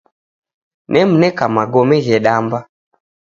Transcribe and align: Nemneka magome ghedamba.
Nemneka 0.91 1.45
magome 1.55 1.95
ghedamba. 2.05 2.59